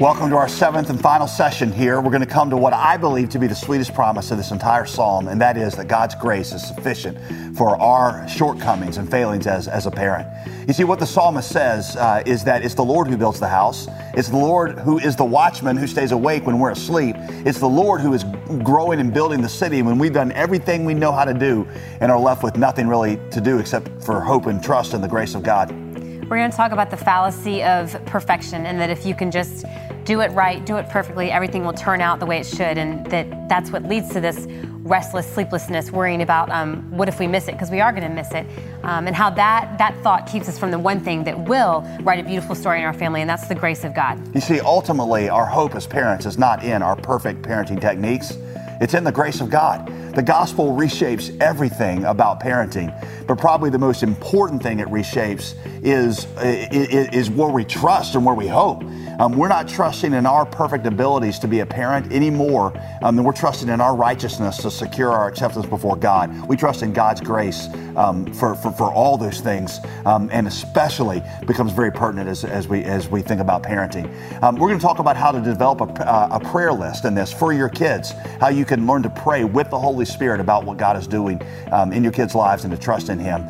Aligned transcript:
Welcome 0.00 0.30
to 0.30 0.36
our 0.36 0.48
seventh 0.48 0.88
and 0.88 0.98
final 0.98 1.26
session 1.26 1.70
here. 1.70 2.00
We're 2.00 2.10
going 2.10 2.22
to 2.22 2.26
come 2.26 2.48
to 2.48 2.56
what 2.56 2.72
I 2.72 2.96
believe 2.96 3.28
to 3.28 3.38
be 3.38 3.46
the 3.46 3.54
sweetest 3.54 3.92
promise 3.92 4.30
of 4.30 4.38
this 4.38 4.50
entire 4.50 4.86
psalm, 4.86 5.28
and 5.28 5.38
that 5.42 5.58
is 5.58 5.74
that 5.74 5.86
God's 5.86 6.14
grace 6.14 6.52
is 6.52 6.66
sufficient 6.66 7.18
for 7.58 7.76
our 7.76 8.26
shortcomings 8.26 8.96
and 8.96 9.08
failings 9.08 9.46
as, 9.46 9.68
as 9.68 9.84
a 9.84 9.90
parent. 9.90 10.26
You 10.66 10.72
see, 10.72 10.84
what 10.84 10.98
the 10.98 11.06
psalmist 11.06 11.50
says 11.50 11.94
uh, 11.96 12.22
is 12.24 12.42
that 12.44 12.64
it's 12.64 12.74
the 12.74 12.82
Lord 12.82 13.06
who 13.06 13.18
builds 13.18 13.38
the 13.38 13.48
house, 13.48 13.86
it's 14.14 14.30
the 14.30 14.36
Lord 14.36 14.78
who 14.78 14.98
is 14.98 15.14
the 15.14 15.26
watchman 15.26 15.76
who 15.76 15.86
stays 15.86 16.10
awake 16.10 16.46
when 16.46 16.58
we're 16.58 16.70
asleep, 16.70 17.14
it's 17.44 17.60
the 17.60 17.68
Lord 17.68 18.00
who 18.00 18.14
is 18.14 18.24
growing 18.64 18.98
and 18.98 19.12
building 19.12 19.42
the 19.42 19.48
city 19.48 19.82
when 19.82 19.98
we've 19.98 20.14
done 20.14 20.32
everything 20.32 20.86
we 20.86 20.94
know 20.94 21.12
how 21.12 21.26
to 21.26 21.34
do 21.34 21.68
and 22.00 22.10
are 22.10 22.18
left 22.18 22.42
with 22.42 22.56
nothing 22.56 22.88
really 22.88 23.20
to 23.30 23.42
do 23.42 23.58
except 23.58 24.02
for 24.02 24.20
hope 24.20 24.46
and 24.46 24.64
trust 24.64 24.94
in 24.94 25.02
the 25.02 25.08
grace 25.08 25.34
of 25.34 25.42
God. 25.42 25.91
We're 26.32 26.38
going 26.38 26.50
to 26.50 26.56
talk 26.56 26.72
about 26.72 26.90
the 26.90 26.96
fallacy 26.96 27.62
of 27.62 27.92
perfection 28.06 28.64
and 28.64 28.80
that 28.80 28.88
if 28.88 29.04
you 29.04 29.14
can 29.14 29.30
just 29.30 29.66
do 30.04 30.22
it 30.22 30.30
right, 30.30 30.64
do 30.64 30.78
it 30.78 30.88
perfectly, 30.88 31.30
everything 31.30 31.62
will 31.62 31.74
turn 31.74 32.00
out 32.00 32.20
the 32.20 32.24
way 32.24 32.38
it 32.38 32.46
should. 32.46 32.78
And 32.78 33.04
that 33.10 33.50
that's 33.50 33.70
what 33.70 33.82
leads 33.82 34.08
to 34.14 34.20
this 34.22 34.46
restless 34.78 35.30
sleeplessness, 35.30 35.92
worrying 35.92 36.22
about 36.22 36.48
um, 36.48 36.90
what 36.96 37.06
if 37.06 37.20
we 37.20 37.26
miss 37.26 37.48
it, 37.48 37.52
because 37.52 37.70
we 37.70 37.82
are 37.82 37.92
going 37.92 38.04
to 38.04 38.08
miss 38.08 38.32
it. 38.32 38.46
Um, 38.82 39.06
and 39.08 39.14
how 39.14 39.28
that, 39.28 39.76
that 39.76 39.94
thought 40.02 40.26
keeps 40.26 40.48
us 40.48 40.58
from 40.58 40.70
the 40.70 40.78
one 40.78 41.00
thing 41.00 41.22
that 41.24 41.38
will 41.38 41.86
write 42.00 42.18
a 42.18 42.26
beautiful 42.26 42.54
story 42.54 42.78
in 42.78 42.86
our 42.86 42.94
family, 42.94 43.20
and 43.20 43.28
that's 43.28 43.46
the 43.46 43.54
grace 43.54 43.84
of 43.84 43.94
God. 43.94 44.34
You 44.34 44.40
see, 44.40 44.58
ultimately, 44.58 45.28
our 45.28 45.44
hope 45.44 45.74
as 45.74 45.86
parents 45.86 46.24
is 46.24 46.38
not 46.38 46.64
in 46.64 46.80
our 46.80 46.96
perfect 46.96 47.42
parenting 47.42 47.78
techniques. 47.78 48.38
It's 48.80 48.94
in 48.94 49.04
the 49.04 49.12
grace 49.12 49.42
of 49.42 49.50
God. 49.50 49.86
The 50.14 50.22
gospel 50.22 50.76
reshapes 50.76 51.34
everything 51.40 52.04
about 52.04 52.38
parenting, 52.38 52.92
but 53.26 53.38
probably 53.38 53.70
the 53.70 53.78
most 53.78 54.02
important 54.02 54.62
thing 54.62 54.78
it 54.80 54.88
reshapes 54.88 55.54
is, 55.82 56.26
is, 56.42 57.08
is 57.14 57.30
where 57.30 57.48
we 57.48 57.64
trust 57.64 58.14
and 58.14 58.26
where 58.26 58.34
we 58.34 58.46
hope. 58.46 58.82
Um, 59.18 59.32
we're 59.36 59.48
not 59.48 59.68
trusting 59.68 60.12
in 60.12 60.26
our 60.26 60.44
perfect 60.44 60.86
abilities 60.86 61.38
to 61.40 61.48
be 61.48 61.60
a 61.60 61.66
parent 61.66 62.12
anymore 62.12 62.72
um, 63.02 63.16
than 63.16 63.24
we're 63.24 63.32
trusting 63.32 63.68
in 63.68 63.80
our 63.80 63.94
righteousness 63.94 64.58
to 64.58 64.70
secure 64.70 65.10
our 65.10 65.28
acceptance 65.28 65.66
before 65.66 65.96
God. 65.96 66.48
We 66.48 66.56
trust 66.56 66.82
in 66.82 66.92
God's 66.92 67.20
grace 67.20 67.68
um, 67.96 68.26
for, 68.32 68.54
for, 68.54 68.72
for 68.72 68.92
all 68.92 69.16
those 69.16 69.40
things, 69.40 69.80
um, 70.06 70.28
and 70.32 70.46
especially 70.46 71.22
becomes 71.46 71.72
very 71.72 71.92
pertinent 71.92 72.28
as, 72.28 72.44
as, 72.44 72.68
we, 72.68 72.82
as 72.84 73.08
we 73.08 73.22
think 73.22 73.40
about 73.40 73.62
parenting. 73.62 74.10
Um, 74.42 74.56
we're 74.56 74.68
going 74.68 74.80
to 74.80 74.84
talk 74.84 74.98
about 74.98 75.16
how 75.16 75.30
to 75.30 75.40
develop 75.40 75.80
a, 75.80 76.10
uh, 76.10 76.40
a 76.40 76.40
prayer 76.40 76.72
list 76.72 77.04
in 77.04 77.14
this 77.14 77.32
for 77.32 77.52
your 77.52 77.68
kids, 77.68 78.12
how 78.40 78.48
you 78.48 78.64
can 78.64 78.86
learn 78.86 79.02
to 79.02 79.10
pray 79.10 79.44
with 79.44 79.70
the 79.70 79.78
Holy 79.78 80.01
Spirit 80.06 80.40
about 80.40 80.64
what 80.64 80.76
God 80.76 80.96
is 80.96 81.06
doing 81.06 81.40
um, 81.70 81.92
in 81.92 82.02
your 82.02 82.12
kids' 82.12 82.34
lives 82.34 82.64
and 82.64 82.72
to 82.72 82.78
trust 82.78 83.08
in 83.08 83.18
Him. 83.18 83.48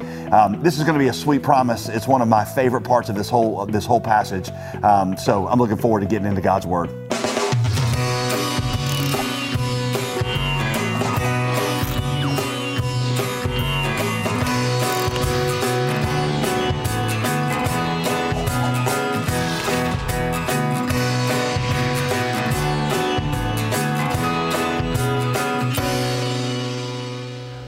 this 0.62 0.78
is 0.78 0.84
going 0.84 0.95
to 0.95 1.03
be 1.03 1.08
a 1.08 1.12
sweet 1.12 1.42
promise. 1.42 1.89
It's 1.89 2.06
one 2.06 2.22
of 2.22 2.28
my 2.28 2.45
favorite 2.45 2.83
parts 2.83 3.08
of 3.08 3.17
this 3.17 3.28
whole, 3.28 3.67
this 3.67 3.86
whole 3.86 4.00
passage. 4.00 4.47
so 5.19 5.47
I'm 5.48 5.58
looking 5.58 5.77
forward 5.77 6.00
to 6.00 6.06
getting 6.06 6.28
into 6.28 6.41
God's 6.42 6.67
Word. 6.67 7.02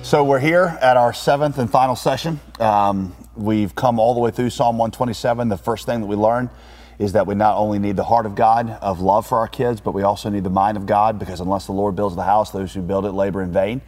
So 0.04 0.22
we're 0.22 0.38
here 0.38 0.76
at 0.82 0.98
our 0.98 1.14
seventh 1.14 1.56
and 1.56 1.70
final 1.70 1.96
session. 1.96 2.38
Um, 2.60 3.16
we've 3.34 3.74
come 3.74 3.98
all 3.98 4.12
the 4.12 4.20
way 4.20 4.30
through 4.30 4.50
Psalm 4.50 4.76
127. 4.76 5.48
The 5.48 5.56
first 5.56 5.86
thing 5.86 6.02
that 6.02 6.06
we 6.06 6.14
learned 6.14 6.50
is 6.98 7.12
that 7.12 7.26
we 7.26 7.34
not 7.34 7.56
only 7.56 7.78
need 7.78 7.96
the 7.96 8.04
heart 8.04 8.26
of 8.26 8.34
God 8.34 8.68
of 8.82 9.00
love 9.00 9.26
for 9.26 9.38
our 9.38 9.48
kids, 9.48 9.80
but 9.80 9.92
we 9.92 10.02
also 10.02 10.28
need 10.28 10.44
the 10.44 10.50
mind 10.50 10.76
of 10.76 10.84
God 10.84 11.18
because 11.18 11.40
unless 11.40 11.64
the 11.64 11.72
Lord 11.72 11.96
builds 11.96 12.16
the 12.16 12.22
house, 12.22 12.50
those 12.50 12.74
who 12.74 12.82
build 12.82 13.06
it 13.06 13.12
labor 13.12 13.40
in 13.40 13.50
vain. 13.50 13.80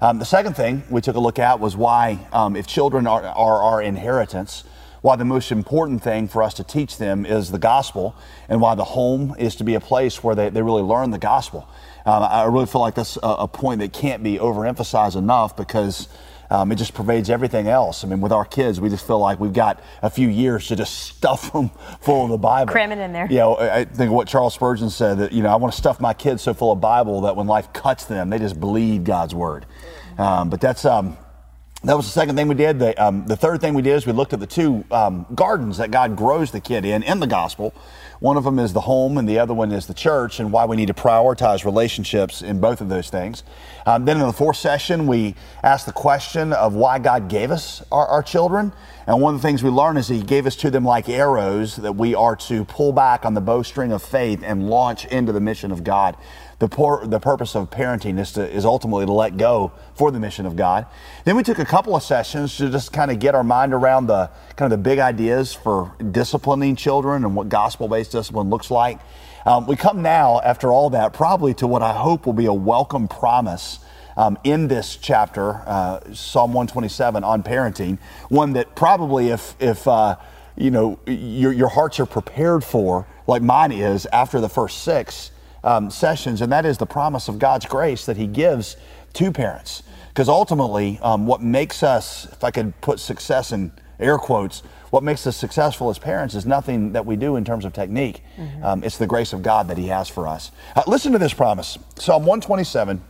Um, 0.00 0.18
the 0.18 0.24
second 0.24 0.54
thing 0.54 0.84
we 0.88 1.02
took 1.02 1.16
a 1.16 1.20
look 1.20 1.38
at 1.38 1.60
was 1.60 1.76
why, 1.76 2.26
um, 2.32 2.56
if 2.56 2.66
children 2.66 3.06
are, 3.06 3.22
are 3.22 3.62
our 3.62 3.82
inheritance, 3.82 4.64
why 5.00 5.16
the 5.16 5.24
most 5.24 5.52
important 5.52 6.02
thing 6.02 6.28
for 6.28 6.42
us 6.42 6.54
to 6.54 6.64
teach 6.64 6.98
them 6.98 7.24
is 7.24 7.50
the 7.50 7.58
gospel, 7.58 8.16
and 8.48 8.60
why 8.60 8.74
the 8.74 8.84
home 8.84 9.34
is 9.38 9.56
to 9.56 9.64
be 9.64 9.74
a 9.74 9.80
place 9.80 10.22
where 10.22 10.34
they, 10.34 10.48
they 10.50 10.62
really 10.62 10.82
learn 10.82 11.10
the 11.10 11.18
gospel. 11.18 11.68
Um, 12.04 12.22
I 12.22 12.44
really 12.44 12.66
feel 12.66 12.80
like 12.80 12.94
that's 12.94 13.16
a, 13.16 13.28
a 13.40 13.48
point 13.48 13.80
that 13.80 13.92
can't 13.92 14.22
be 14.22 14.38
overemphasized 14.38 15.16
enough 15.16 15.56
because 15.56 16.08
um, 16.50 16.72
it 16.72 16.76
just 16.76 16.94
pervades 16.94 17.28
everything 17.28 17.68
else. 17.68 18.04
I 18.04 18.08
mean, 18.08 18.20
with 18.20 18.32
our 18.32 18.44
kids, 18.44 18.80
we 18.80 18.88
just 18.88 19.06
feel 19.06 19.18
like 19.18 19.38
we've 19.38 19.52
got 19.52 19.82
a 20.02 20.08
few 20.08 20.28
years 20.28 20.68
to 20.68 20.76
just 20.76 20.94
stuff 21.16 21.52
them 21.52 21.70
full 22.00 22.24
of 22.24 22.30
the 22.30 22.38
Bible. 22.38 22.72
Cram 22.72 22.92
it 22.92 22.98
in 22.98 23.12
there. 23.12 23.26
Yeah, 23.30 23.30
you 23.30 23.38
know, 23.38 23.56
I 23.58 23.84
think 23.84 24.12
what 24.12 24.28
Charles 24.28 24.54
Spurgeon 24.54 24.90
said 24.90 25.18
that, 25.18 25.32
you 25.32 25.42
know, 25.42 25.50
I 25.50 25.56
want 25.56 25.72
to 25.72 25.78
stuff 25.78 26.00
my 26.00 26.14
kids 26.14 26.42
so 26.42 26.54
full 26.54 26.72
of 26.72 26.80
Bible 26.80 27.22
that 27.22 27.36
when 27.36 27.46
life 27.46 27.72
cuts 27.72 28.06
them, 28.06 28.30
they 28.30 28.38
just 28.38 28.58
bleed 28.58 29.04
God's 29.04 29.34
word. 29.34 29.66
Um, 30.16 30.50
but 30.50 30.60
that's, 30.60 30.84
um, 30.84 31.16
that 31.84 31.96
was 31.96 32.06
the 32.06 32.12
second 32.12 32.34
thing 32.34 32.48
we 32.48 32.56
did. 32.56 32.80
The, 32.80 33.00
um, 33.02 33.24
the 33.26 33.36
third 33.36 33.60
thing 33.60 33.72
we 33.74 33.82
did 33.82 33.94
is 33.94 34.04
we 34.06 34.12
looked 34.12 34.32
at 34.32 34.40
the 34.40 34.48
two 34.48 34.84
um, 34.90 35.26
gardens 35.34 35.78
that 35.78 35.92
God 35.92 36.16
grows 36.16 36.50
the 36.50 36.60
kid 36.60 36.84
in 36.84 37.04
in 37.04 37.20
the 37.20 37.26
gospel. 37.26 37.72
One 38.18 38.36
of 38.36 38.42
them 38.42 38.58
is 38.58 38.72
the 38.72 38.80
home, 38.80 39.16
and 39.16 39.28
the 39.28 39.38
other 39.38 39.54
one 39.54 39.70
is 39.70 39.86
the 39.86 39.94
church, 39.94 40.40
and 40.40 40.50
why 40.50 40.64
we 40.64 40.74
need 40.74 40.88
to 40.88 40.94
prioritize 40.94 41.64
relationships 41.64 42.42
in 42.42 42.60
both 42.60 42.80
of 42.80 42.88
those 42.88 43.10
things. 43.10 43.44
Um, 43.86 44.06
then 44.06 44.20
in 44.20 44.26
the 44.26 44.32
fourth 44.32 44.56
session, 44.56 45.06
we 45.06 45.36
asked 45.62 45.86
the 45.86 45.92
question 45.92 46.52
of 46.52 46.74
why 46.74 46.98
God 46.98 47.28
gave 47.28 47.52
us 47.52 47.80
our, 47.92 48.08
our 48.08 48.22
children. 48.24 48.72
And 49.06 49.20
one 49.22 49.36
of 49.36 49.40
the 49.40 49.46
things 49.46 49.62
we 49.62 49.70
learned 49.70 49.98
is 49.98 50.08
He 50.08 50.20
gave 50.20 50.46
us 50.46 50.56
to 50.56 50.72
them 50.72 50.84
like 50.84 51.08
arrows 51.08 51.76
that 51.76 51.92
we 51.92 52.12
are 52.12 52.34
to 52.34 52.64
pull 52.64 52.92
back 52.92 53.24
on 53.24 53.34
the 53.34 53.40
bowstring 53.40 53.92
of 53.92 54.02
faith 54.02 54.42
and 54.42 54.68
launch 54.68 55.04
into 55.04 55.30
the 55.30 55.40
mission 55.40 55.70
of 55.70 55.84
God 55.84 56.16
the, 56.58 56.68
por- 56.68 57.06
the 57.06 57.20
purpose 57.20 57.54
of 57.54 57.70
parenting 57.70 58.18
is, 58.18 58.32
to, 58.32 58.48
is 58.48 58.64
ultimately 58.64 59.06
to 59.06 59.12
let 59.12 59.36
go 59.36 59.72
for 59.94 60.10
the 60.10 60.18
mission 60.18 60.44
of 60.44 60.56
God. 60.56 60.86
Then 61.24 61.36
we 61.36 61.42
took 61.42 61.58
a 61.58 61.64
couple 61.64 61.94
of 61.94 62.02
sessions 62.02 62.56
to 62.56 62.68
just 62.68 62.92
kind 62.92 63.10
of 63.10 63.18
get 63.18 63.34
our 63.34 63.44
mind 63.44 63.72
around 63.72 64.06
the 64.06 64.30
kind 64.56 64.72
of 64.72 64.78
the 64.78 64.82
big 64.82 64.98
ideas 64.98 65.54
for 65.54 65.94
disciplining 66.10 66.74
children 66.74 67.24
and 67.24 67.36
what 67.36 67.48
gospel-based 67.48 68.10
discipline 68.10 68.50
looks 68.50 68.70
like. 68.70 68.98
Um, 69.46 69.66
we 69.66 69.76
come 69.76 70.02
now, 70.02 70.40
after 70.40 70.72
all 70.72 70.90
that, 70.90 71.12
probably 71.12 71.54
to 71.54 71.66
what 71.66 71.82
I 71.82 71.92
hope 71.92 72.26
will 72.26 72.32
be 72.32 72.46
a 72.46 72.52
welcome 72.52 73.06
promise 73.06 73.78
um, 74.16 74.36
in 74.42 74.66
this 74.66 74.96
chapter, 74.96 75.62
uh, 75.64 76.00
Psalm 76.12 76.52
127 76.52 77.22
on 77.22 77.44
parenting. 77.44 77.98
One 78.28 78.54
that 78.54 78.74
probably, 78.74 79.28
if 79.28 79.54
if 79.60 79.86
uh, 79.86 80.16
you 80.56 80.72
know 80.72 80.98
your 81.06 81.52
your 81.52 81.68
hearts 81.68 82.00
are 82.00 82.06
prepared 82.06 82.64
for, 82.64 83.06
like 83.28 83.42
mine 83.42 83.70
is 83.70 84.06
after 84.06 84.40
the 84.40 84.48
first 84.48 84.82
six, 84.82 85.30
um, 85.64 85.90
sessions, 85.90 86.40
and 86.40 86.52
that 86.52 86.64
is 86.64 86.78
the 86.78 86.86
promise 86.86 87.28
of 87.28 87.38
God's 87.38 87.66
grace 87.66 88.06
that 88.06 88.16
He 88.16 88.26
gives 88.26 88.76
to 89.14 89.32
parents. 89.32 89.82
Because 90.08 90.28
ultimately, 90.28 90.98
um, 91.02 91.26
what 91.26 91.42
makes 91.42 91.82
us, 91.82 92.26
if 92.32 92.42
I 92.42 92.50
could 92.50 92.78
put 92.80 92.98
success 93.00 93.52
in 93.52 93.72
air 94.00 94.18
quotes, 94.18 94.62
what 94.90 95.02
makes 95.02 95.26
us 95.26 95.36
successful 95.36 95.90
as 95.90 95.98
parents 95.98 96.34
is 96.34 96.46
nothing 96.46 96.92
that 96.92 97.04
we 97.04 97.16
do 97.16 97.36
in 97.36 97.44
terms 97.44 97.64
of 97.64 97.72
technique. 97.72 98.22
Mm-hmm. 98.36 98.64
Um, 98.64 98.84
it's 98.84 98.98
the 98.98 99.06
grace 99.06 99.32
of 99.32 99.42
God 99.42 99.68
that 99.68 99.78
He 99.78 99.88
has 99.88 100.08
for 100.08 100.26
us. 100.26 100.50
Uh, 100.74 100.82
listen 100.86 101.12
to 101.12 101.18
this 101.18 101.34
promise 101.34 101.78
Psalm 101.96 102.24
127. 102.24 103.02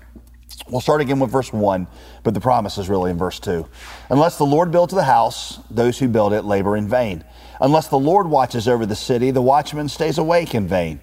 We'll 0.68 0.80
start 0.80 1.00
again 1.00 1.20
with 1.20 1.30
verse 1.30 1.52
1, 1.52 1.86
but 2.24 2.34
the 2.34 2.40
promise 2.40 2.78
is 2.78 2.88
really 2.88 3.10
in 3.10 3.18
verse 3.18 3.38
2. 3.38 3.66
Unless 4.10 4.38
the 4.38 4.44
Lord 4.44 4.70
builds 4.70 4.92
the 4.92 5.04
house, 5.04 5.60
those 5.70 5.98
who 5.98 6.08
build 6.08 6.32
it 6.32 6.42
labor 6.42 6.76
in 6.76 6.88
vain. 6.88 7.24
Unless 7.60 7.88
the 7.88 7.98
Lord 7.98 8.26
watches 8.26 8.68
over 8.68 8.84
the 8.84 8.96
city, 8.96 9.30
the 9.30 9.42
watchman 9.42 9.88
stays 9.88 10.18
awake 10.18 10.54
in 10.54 10.66
vain. 10.66 11.00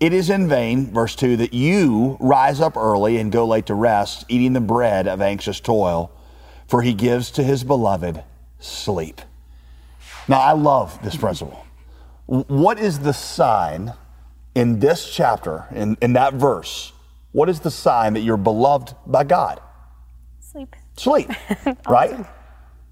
It 0.00 0.14
is 0.14 0.30
in 0.30 0.48
vain, 0.48 0.86
verse 0.86 1.14
2, 1.14 1.36
that 1.36 1.52
you 1.52 2.16
rise 2.20 2.58
up 2.58 2.74
early 2.74 3.18
and 3.18 3.30
go 3.30 3.46
late 3.46 3.66
to 3.66 3.74
rest, 3.74 4.24
eating 4.28 4.54
the 4.54 4.60
bread 4.60 5.06
of 5.06 5.20
anxious 5.20 5.60
toil, 5.60 6.10
for 6.66 6.80
he 6.80 6.94
gives 6.94 7.30
to 7.32 7.42
his 7.42 7.64
beloved 7.64 8.24
sleep. 8.58 9.20
Now, 10.26 10.40
I 10.40 10.52
love 10.52 10.98
this 11.02 11.16
principle. 11.16 11.66
What 12.24 12.78
is 12.78 13.00
the 13.00 13.12
sign 13.12 13.92
in 14.54 14.78
this 14.78 15.12
chapter, 15.12 15.66
in, 15.74 15.98
in 16.00 16.14
that 16.14 16.32
verse? 16.32 16.92
What 17.32 17.50
is 17.50 17.60
the 17.60 17.70
sign 17.70 18.14
that 18.14 18.20
you're 18.20 18.38
beloved 18.38 18.94
by 19.06 19.24
God? 19.24 19.60
Sleep. 20.38 20.74
Sleep, 20.96 21.30
right? 21.88 22.26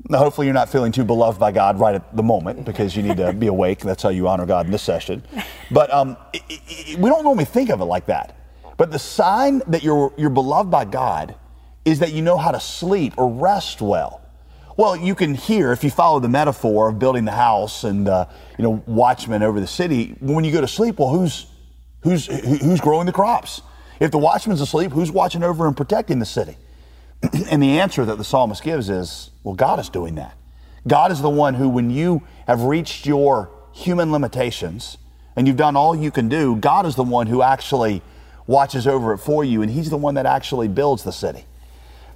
Now, 0.08 0.18
hopefully, 0.18 0.46
you're 0.46 0.54
not 0.54 0.68
feeling 0.68 0.92
too 0.92 1.04
beloved 1.04 1.40
by 1.40 1.52
God 1.52 1.80
right 1.80 1.94
at 1.94 2.16
the 2.16 2.22
moment 2.22 2.64
because 2.64 2.96
you 2.96 3.02
need 3.02 3.16
to 3.16 3.32
be 3.32 3.46
awake. 3.56 3.80
That's 3.80 4.02
how 4.02 4.10
you 4.10 4.28
honor 4.28 4.46
God 4.46 4.66
in 4.66 4.72
this 4.72 4.82
session. 4.82 5.22
But 5.70 5.92
um, 5.92 6.16
it, 6.32 6.42
it, 6.48 6.98
we 6.98 7.10
don't 7.10 7.24
normally 7.24 7.44
think 7.44 7.70
of 7.70 7.80
it 7.80 7.84
like 7.84 8.06
that. 8.06 8.36
But 8.76 8.92
the 8.92 8.98
sign 8.98 9.60
that 9.66 9.82
you're, 9.82 10.14
you're 10.16 10.30
beloved 10.30 10.70
by 10.70 10.84
God 10.84 11.34
is 11.84 11.98
that 11.98 12.12
you 12.12 12.22
know 12.22 12.38
how 12.38 12.52
to 12.52 12.60
sleep 12.60 13.14
or 13.16 13.28
rest 13.28 13.80
well. 13.80 14.22
Well, 14.76 14.96
you 14.96 15.16
can 15.16 15.34
hear 15.34 15.72
if 15.72 15.82
you 15.82 15.90
follow 15.90 16.20
the 16.20 16.28
metaphor 16.28 16.88
of 16.88 17.00
building 17.00 17.24
the 17.24 17.32
house 17.32 17.82
and 17.82 18.08
uh, 18.08 18.26
you 18.56 18.62
know 18.62 18.82
watchmen 18.86 19.42
over 19.42 19.58
the 19.58 19.66
city. 19.66 20.14
When 20.20 20.44
you 20.44 20.52
go 20.52 20.60
to 20.60 20.68
sleep, 20.68 21.00
well, 21.00 21.08
who's 21.08 21.46
who's 22.02 22.26
who's 22.26 22.80
growing 22.80 23.06
the 23.06 23.12
crops? 23.12 23.60
If 23.98 24.12
the 24.12 24.18
watchman's 24.18 24.60
asleep, 24.60 24.92
who's 24.92 25.10
watching 25.10 25.42
over 25.42 25.66
and 25.66 25.76
protecting 25.76 26.20
the 26.20 26.26
city? 26.26 26.56
and 27.50 27.62
the 27.62 27.78
answer 27.80 28.04
that 28.04 28.18
the 28.18 28.24
psalmist 28.24 28.62
gives 28.62 28.88
is, 28.88 29.30
well, 29.42 29.54
God 29.54 29.78
is 29.78 29.88
doing 29.88 30.14
that. 30.16 30.36
God 30.86 31.12
is 31.12 31.20
the 31.20 31.30
one 31.30 31.54
who, 31.54 31.68
when 31.68 31.90
you 31.90 32.22
have 32.46 32.62
reached 32.62 33.06
your 33.06 33.50
human 33.72 34.12
limitations, 34.12 34.98
and 35.36 35.46
you've 35.46 35.56
done 35.56 35.76
all 35.76 35.94
you 35.94 36.10
can 36.10 36.28
do, 36.28 36.56
God 36.56 36.86
is 36.86 36.96
the 36.96 37.04
one 37.04 37.28
who 37.28 37.42
actually 37.42 38.02
watches 38.46 38.86
over 38.86 39.12
it 39.12 39.18
for 39.18 39.44
you, 39.44 39.62
and 39.62 39.70
He's 39.70 39.90
the 39.90 39.96
one 39.96 40.14
that 40.14 40.26
actually 40.26 40.66
builds 40.66 41.04
the 41.04 41.12
city. 41.12 41.44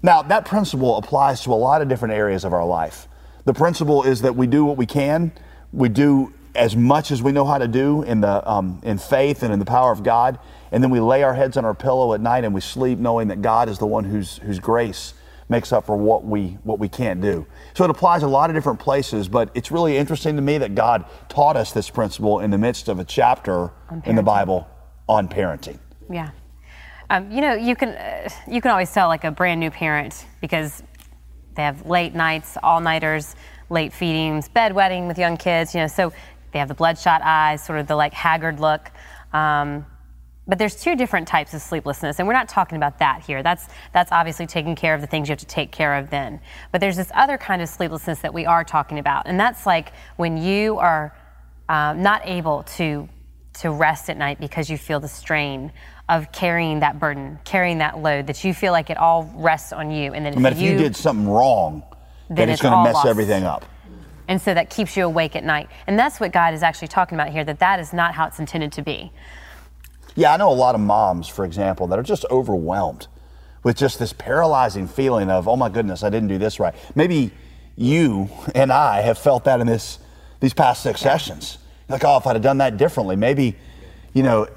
Now, 0.03 0.23
that 0.23 0.45
principle 0.45 0.97
applies 0.97 1.43
to 1.43 1.53
a 1.53 1.55
lot 1.55 1.83
of 1.83 1.89
different 1.89 2.15
areas 2.15 2.45
of 2.45 2.53
our 2.53 2.65
life. 2.65 3.07
The 3.45 3.53
principle 3.53 4.03
is 4.03 4.23
that 4.23 4.35
we 4.35 4.47
do 4.47 4.65
what 4.65 4.77
we 4.77 4.87
can, 4.87 5.33
we 5.73 5.89
do 5.89 6.33
as 6.55 6.75
much 6.75 7.11
as 7.11 7.23
we 7.23 7.33
know 7.33 7.45
how 7.45 7.59
to 7.59 7.69
do 7.69 8.03
in, 8.03 8.21
the, 8.21 8.51
um, 8.51 8.81
in 8.83 8.99
faith 8.99 9.43
and 9.43 9.53
in 9.53 9.59
the 9.59 9.65
power 9.65 9.93
of 9.93 10.03
God, 10.03 10.39
and 10.73 10.83
then 10.83 10.91
we 10.91 11.01
lay 11.01 11.23
our 11.23 11.35
heads 11.35 11.57
on 11.57 11.65
our 11.65 11.75
pillow 11.75 12.15
at 12.15 12.21
night 12.21 12.45
and 12.45 12.53
we 12.55 12.61
sleep 12.61 12.99
knowing 12.99 13.29
that 13.29 13.43
God 13.43 13.69
is 13.69 13.79
the 13.79 13.87
one 13.87 14.05
whose, 14.05 14.39
whose 14.39 14.59
grace 14.59 15.15
makes 15.49 15.71
up 15.71 15.85
for 15.85 15.97
what 15.97 16.25
we, 16.25 16.57
what 16.65 16.79
we 16.79 16.89
can't 16.89 17.21
do. 17.21 17.47
So 17.75 17.85
it 17.85 17.91
applies 17.91 18.23
a 18.23 18.27
lot 18.27 18.49
of 18.49 18.57
different 18.57 18.81
places, 18.81 19.29
but 19.29 19.51
it's 19.55 19.71
really 19.71 19.99
interesting 19.99 20.35
to 20.37 20.43
me 20.43 20.57
that 20.59 20.75
God 20.75 21.05
taught 21.29 21.57
us 21.57 21.73
this 21.73 21.91
principle 21.91 22.41
in 22.41 22.51
the 22.51 22.59
midst 22.59 22.89
of 22.89 22.99
a 22.99 23.05
chapter 23.05 23.71
in 24.07 24.17
the 24.17 24.23
Bible 24.23 24.67
on 25.09 25.29
parenting. 25.29 25.79
Yeah. 26.11 26.31
Um, 27.11 27.31
you 27.31 27.43
know, 27.43 27.53
you 27.53 27.77
can 27.77 27.91
uh, 27.91 28.31
you 28.49 28.63
can 28.63 28.71
always 28.71 28.91
tell 28.91 29.09
like 29.09 29.25
a 29.25 29.31
brand 29.31 29.61
new 29.61 29.71
parent 29.71 30.25
because 30.41 30.83
they 31.55 31.63
have 31.63 31.85
late 31.85 32.15
nights, 32.15 32.57
all 32.63 32.81
nighters, 32.81 33.37
late 33.69 33.93
feedings, 33.93 34.49
bedwetting 34.49 35.07
with 35.07 35.19
young 35.19 35.37
kids. 35.37 35.75
You 35.75 35.83
know, 35.83 35.87
so 35.87 36.11
they 36.53 36.59
have 36.59 36.69
the 36.69 36.75
bloodshot 36.75 37.21
eyes, 37.23 37.63
sort 37.63 37.79
of 37.79 37.87
the 37.87 37.97
like 37.97 38.15
haggard 38.15 38.61
look. 38.61 38.91
Um, 39.35 39.85
but 40.47 40.59
there's 40.59 40.81
two 40.81 40.97
different 40.97 41.29
types 41.29 41.55
of 41.55 41.63
sleeplessness, 41.63 42.19
and 42.19 42.27
we're 42.27 42.35
not 42.35 42.49
talking 42.49 42.77
about 42.77 42.99
that 42.99 43.23
here. 43.23 43.43
That's 43.43 43.69
that's 43.93 44.11
obviously 44.11 44.47
taking 44.47 44.75
care 44.75 44.95
of 44.95 45.01
the 45.01 45.07
things 45.07 45.29
you 45.29 45.33
have 45.33 45.39
to 45.39 45.47
take 45.47 45.71
care 45.71 45.95
of 45.95 46.11
then. 46.11 46.41
But 46.73 46.81
there's 46.81 46.97
this 46.97 47.13
other 47.15 47.39
kind 47.39 47.63
of 47.63 47.69
sleeplessness 47.69 48.21
that 48.21 48.35
we 48.35 48.45
are 48.45 48.65
talking 48.65 48.99
about, 48.99 49.27
and 49.27 49.39
that's 49.39 49.67
like 49.67 49.93
when 50.17 50.37
you 50.37 50.79
are 50.79 51.17
um, 51.69 52.03
not 52.03 52.23
able 52.25 52.65
to 52.77 53.09
to 53.55 53.71
rest 53.71 54.11
at 54.11 54.17
night 54.17 54.41
because 54.41 54.69
you 54.69 54.77
feel 54.77 54.99
the 54.99 55.09
strain 55.09 55.71
of 56.09 56.33
carrying 56.33 56.81
that 56.81 56.99
burden, 56.99 57.39
carrying 57.45 57.79
that 57.79 57.99
load, 57.99 58.27
that 58.27 58.43
you 58.43 58.53
feel 58.53 58.73
like 58.73 58.91
it 58.91 58.97
all 58.97 59.33
rests 59.37 59.73
on 59.73 59.91
you, 59.91 60.13
and 60.13 60.27
then 60.27 60.33
I 60.35 60.37
mean, 60.37 60.53
if 60.53 60.61
you, 60.61 60.77
did 60.77 60.97
something 60.97 61.29
wrong, 61.29 61.83
then, 62.29 62.37
then 62.37 62.49
it's, 62.49 62.55
it's 62.55 62.63
going 62.63 62.75
to 62.75 62.83
mess 62.83 62.95
lost. 62.95 63.07
everything 63.07 63.45
up. 63.45 63.65
and 64.27 64.41
so 64.41 64.53
that 64.55 64.71
keeps 64.71 64.97
you 64.97 65.05
awake 65.05 65.37
at 65.37 65.45
night. 65.45 65.69
And 65.87 65.99
that's 65.99 66.19
what 66.19 66.33
God 66.33 66.53
is 66.53 66.63
actually 66.63 66.89
talking 66.89 67.17
about 67.17 67.31
here. 67.31 67.45
That 67.45 67.61
that 67.61 67.79
is 67.79 67.93
not 67.93 68.15
how 68.15 68.27
it's 68.27 68.41
intended 68.41 68.73
to 68.73 68.83
be. 68.83 69.13
Yeah, 70.15 70.33
I 70.33 70.37
know 70.37 70.51
a 70.51 70.55
lot 70.55 70.75
of 70.75 70.81
moms, 70.81 71.29
for 71.29 71.45
example, 71.45 71.87
that 71.89 71.99
are 71.99 72.03
just 72.03 72.25
overwhelmed 72.31 73.07
with 73.63 73.77
just 73.77 73.99
this 73.99 74.13
paralyzing 74.13 74.89
feeling 74.89 75.31
of, 75.31 75.49
oh 75.49 75.57
my 75.57 75.69
goodness, 75.69 76.03
I 76.03 76.11
didn't 76.11 76.29
do 76.29 76.39
this 76.39 76.59
right. 76.59 76.75
Maybe 76.95 77.31
you 77.77 78.29
and 78.55 78.73
I 78.73 79.01
have 79.01 79.19
felt 79.19 79.45
that 79.45 79.61
in 79.61 79.67
this 79.67 79.99
these 80.41 80.53
past 80.53 80.83
six 80.83 81.01
sessions. 81.01 81.59
Like, 81.89 82.05
oh, 82.05 82.17
if 82.17 82.27
I'd 82.27 82.35
have 82.35 82.43
done 82.43 82.59
that 82.59 82.77
differently, 82.77 83.17
maybe, 83.17 83.57
you 84.13 84.23
know, 84.23 84.49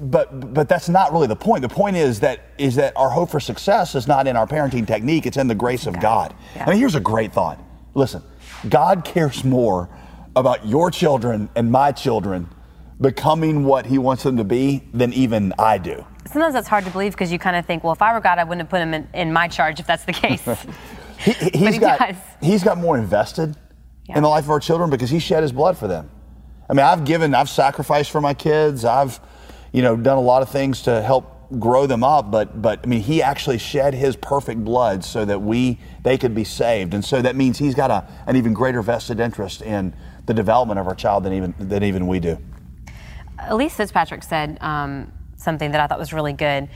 but 0.00 0.52
but 0.52 0.68
that's 0.68 0.88
not 0.88 1.12
really 1.12 1.28
the 1.28 1.36
point. 1.36 1.62
The 1.62 1.68
point 1.68 1.96
is 1.96 2.20
that 2.20 2.40
is 2.58 2.74
that 2.76 2.96
our 2.96 3.10
hope 3.10 3.30
for 3.30 3.40
success 3.40 3.94
is 3.94 4.08
not 4.08 4.26
in 4.26 4.36
our 4.36 4.46
parenting 4.46 4.86
technique, 4.86 5.24
it's 5.26 5.36
in 5.36 5.46
the 5.46 5.54
grace 5.54 5.86
of 5.86 6.00
God. 6.00 6.34
Yeah. 6.56 6.64
I 6.66 6.70
mean, 6.70 6.78
here's 6.78 6.96
a 6.96 7.00
great 7.00 7.32
thought. 7.32 7.62
Listen, 7.94 8.22
God 8.68 9.04
cares 9.04 9.44
more 9.44 9.88
about 10.34 10.66
your 10.66 10.90
children 10.90 11.48
and 11.54 11.70
my 11.70 11.92
children 11.92 12.48
becoming 13.00 13.64
what 13.64 13.86
he 13.86 13.98
wants 13.98 14.22
them 14.22 14.36
to 14.36 14.44
be 14.44 14.82
than 14.92 15.12
even 15.12 15.52
I 15.58 15.78
do. 15.78 16.04
Sometimes 16.26 16.54
that's 16.54 16.68
hard 16.68 16.84
to 16.84 16.90
believe 16.90 17.12
because 17.12 17.32
you 17.32 17.38
kind 17.38 17.56
of 17.56 17.64
think, 17.64 17.84
well, 17.84 17.92
if 17.92 18.02
I 18.02 18.12
were 18.12 18.20
God, 18.20 18.38
I 18.38 18.44
wouldn't 18.44 18.62
have 18.62 18.70
put 18.70 18.80
him 18.80 18.92
in, 18.92 19.08
in 19.14 19.32
my 19.32 19.48
charge 19.48 19.80
if 19.80 19.86
that's 19.86 20.04
the 20.04 20.12
case. 20.12 20.46
He, 21.20 21.32
he's 21.52 21.74
he 21.74 21.78
got 21.80 21.98
does. 21.98 22.14
he's 22.40 22.62
got 22.62 22.78
more 22.78 22.96
invested 22.96 23.56
Yeah. 24.08 24.18
in 24.18 24.22
the 24.22 24.28
life 24.28 24.44
of 24.44 24.50
our 24.50 24.60
children 24.60 24.88
because 24.88 25.10
he 25.10 25.18
shed 25.18 25.42
his 25.42 25.50
blood 25.50 25.76
for 25.76 25.88
them. 25.88 26.08
I 26.70 26.74
mean, 26.74 26.86
I've 26.86 27.04
given, 27.04 27.34
I've 27.34 27.48
sacrificed 27.48 28.12
for 28.12 28.20
my 28.20 28.34
kids. 28.34 28.84
I've, 28.84 29.18
you 29.72 29.82
know, 29.82 29.96
done 29.96 30.16
a 30.16 30.20
lot 30.20 30.42
of 30.42 30.48
things 30.50 30.82
to 30.82 31.02
help 31.02 31.34
grow 31.58 31.86
them 31.86 32.04
up. 32.04 32.30
But 32.30 32.62
but 32.62 32.78
I 32.84 32.86
mean, 32.86 33.00
he 33.00 33.20
actually 33.20 33.58
shed 33.58 33.94
his 33.94 34.14
perfect 34.14 34.64
blood 34.64 35.04
so 35.04 35.24
that 35.24 35.42
we 35.42 35.80
they 36.04 36.18
could 36.18 36.36
be 36.36 36.44
saved, 36.44 36.94
and 36.94 37.04
so 37.04 37.20
that 37.20 37.34
means 37.34 37.58
he's 37.58 37.74
got 37.74 37.90
a, 37.90 38.06
an 38.28 38.36
even 38.36 38.54
greater 38.54 38.80
vested 38.80 39.18
interest 39.18 39.60
in 39.60 39.92
the 40.26 40.34
development 40.34 40.78
of 40.78 40.86
our 40.86 40.94
child 40.94 41.24
than 41.24 41.32
even 41.32 41.52
than 41.58 41.82
even 41.82 42.06
we 42.06 42.20
do. 42.20 42.38
Elise 43.48 43.74
Fitzpatrick 43.74 44.22
said 44.22 44.58
um, 44.60 45.12
something 45.36 45.70
that 45.72 45.80
I 45.80 45.86
thought 45.86 45.98
was 45.98 46.12
really 46.12 46.32
good 46.32 46.68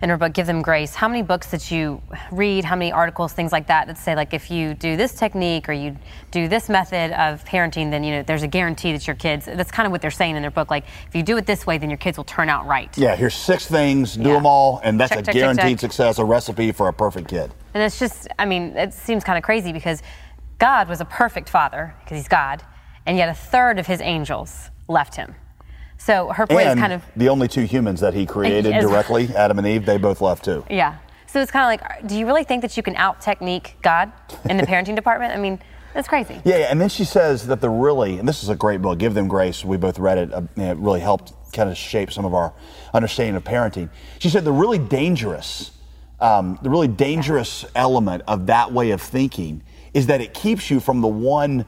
in 0.00 0.10
her 0.10 0.16
book, 0.16 0.32
Give 0.32 0.46
Them 0.46 0.62
Grace. 0.62 0.94
How 0.94 1.08
many 1.08 1.22
books 1.22 1.48
that 1.50 1.72
you 1.72 2.00
read, 2.30 2.64
how 2.64 2.76
many 2.76 2.92
articles, 2.92 3.32
things 3.32 3.50
like 3.50 3.66
that, 3.66 3.88
that 3.88 3.98
say, 3.98 4.14
like, 4.14 4.32
if 4.32 4.48
you 4.48 4.74
do 4.74 4.96
this 4.96 5.12
technique 5.12 5.68
or 5.68 5.72
you 5.72 5.96
do 6.30 6.46
this 6.46 6.68
method 6.68 7.10
of 7.20 7.44
parenting, 7.44 7.90
then, 7.90 8.04
you 8.04 8.12
know, 8.12 8.22
there's 8.22 8.44
a 8.44 8.46
guarantee 8.46 8.92
that 8.92 9.06
your 9.08 9.16
kids, 9.16 9.46
that's 9.46 9.72
kind 9.72 9.86
of 9.86 9.90
what 9.90 10.00
they're 10.00 10.12
saying 10.12 10.36
in 10.36 10.42
their 10.42 10.52
book. 10.52 10.70
Like, 10.70 10.84
if 11.08 11.16
you 11.16 11.24
do 11.24 11.36
it 11.36 11.46
this 11.46 11.66
way, 11.66 11.78
then 11.78 11.90
your 11.90 11.96
kids 11.96 12.16
will 12.16 12.24
turn 12.24 12.48
out 12.48 12.64
right. 12.66 12.96
Yeah, 12.96 13.16
here's 13.16 13.34
six 13.34 13.66
things, 13.66 14.14
do 14.14 14.28
Yeah. 14.28 14.34
them 14.34 14.46
all, 14.46 14.80
and 14.84 15.00
that's 15.00 15.10
Check, 15.10 15.20
a 15.20 15.22
check, 15.24 15.34
guaranteed 15.34 15.80
check. 15.80 15.80
success, 15.80 16.18
a 16.20 16.24
recipe 16.24 16.70
for 16.70 16.86
a 16.86 16.92
perfect 16.92 17.26
kid. 17.26 17.52
And 17.74 17.82
it's 17.82 17.98
just, 17.98 18.28
I 18.38 18.44
mean, 18.44 18.76
it 18.76 18.94
seems 18.94 19.24
kind 19.24 19.36
of 19.36 19.42
crazy 19.42 19.72
because 19.72 20.00
God 20.60 20.88
was 20.88 21.00
a 21.00 21.06
perfect 21.06 21.48
father, 21.48 21.92
because 22.04 22.18
he's 22.18 22.28
God, 22.28 22.62
and 23.04 23.16
yet 23.16 23.28
a 23.28 23.34
third 23.34 23.80
of 23.80 23.88
his 23.88 24.00
angels 24.00 24.70
left 24.86 25.16
him. 25.16 25.34
So 25.98 26.28
her 26.28 26.46
point 26.46 26.66
And 26.66 26.78
is 26.78 26.80
kind 26.80 26.92
of, 26.92 27.02
the 27.16 27.28
only 27.28 27.48
two 27.48 27.62
humans 27.64 28.00
that 28.00 28.14
he 28.14 28.24
created 28.24 28.72
directly, 28.80 29.28
Adam 29.34 29.58
and 29.58 29.66
Eve, 29.66 29.84
they 29.84 29.98
both 29.98 30.20
left 30.20 30.44
too. 30.44 30.64
yeah. 30.70 30.98
So 31.26 31.42
it's 31.42 31.50
kind 31.50 31.62
of 31.64 31.68
like, 31.86 32.08
do 32.08 32.16
you 32.16 32.24
really 32.24 32.42
think 32.44 32.62
that 32.62 32.74
you 32.78 32.82
can 32.82 32.96
out 32.96 33.20
technique 33.20 33.76
God 33.82 34.10
in 34.48 34.56
the 34.56 34.62
parenting 34.62 34.96
department? 34.96 35.34
I 35.34 35.36
mean, 35.36 35.60
that's 35.92 36.08
crazy. 36.08 36.40
Yeah, 36.42 36.68
and 36.70 36.80
then 36.80 36.88
she 36.88 37.04
says 37.04 37.46
that 37.48 37.60
the 37.60 37.68
really, 37.68 38.18
and 38.18 38.26
this 38.26 38.42
is 38.42 38.48
a 38.48 38.56
great 38.56 38.80
book, 38.80 38.98
Give 38.98 39.12
Them 39.12 39.28
Grace. 39.28 39.62
We 39.62 39.76
both 39.76 39.98
read 39.98 40.16
it. 40.16 40.32
Uh, 40.32 40.42
it 40.56 40.78
really 40.78 41.00
helped 41.00 41.34
kind 41.52 41.68
of 41.68 41.76
shape 41.76 42.12
some 42.12 42.24
of 42.24 42.32
our 42.32 42.54
understanding 42.94 43.36
of 43.36 43.44
parenting. 43.44 43.90
She 44.20 44.30
said 44.30 44.44
the 44.44 44.52
really 44.52 44.78
dangerous, 44.78 45.72
um, 46.18 46.58
the 46.62 46.70
really 46.70 46.88
dangerous 46.88 47.66
element 47.74 48.22
of 48.26 48.46
that 48.46 48.72
way 48.72 48.92
of 48.92 49.02
thinking 49.02 49.62
is 49.92 50.06
that 50.06 50.22
it 50.22 50.32
keeps 50.32 50.70
you 50.70 50.80
from 50.80 51.02
the 51.02 51.08
one 51.08 51.66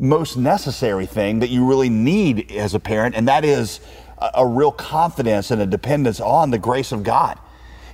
most 0.00 0.36
necessary 0.36 1.04
thing 1.04 1.40
that 1.40 1.50
you 1.50 1.68
really 1.68 1.90
need 1.90 2.50
as 2.52 2.74
a 2.74 2.80
parent, 2.80 3.14
and 3.14 3.28
that 3.28 3.44
is 3.44 3.80
a, 4.18 4.30
a 4.36 4.46
real 4.46 4.72
confidence 4.72 5.50
and 5.50 5.60
a 5.60 5.66
dependence 5.66 6.20
on 6.20 6.50
the 6.50 6.58
grace 6.58 6.90
of 6.90 7.02
God. 7.02 7.38